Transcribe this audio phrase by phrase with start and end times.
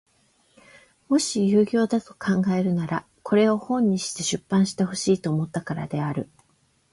[1.09, 6.27] もし有用だと考えるならこれを本にして出版してほしいと思ったからである。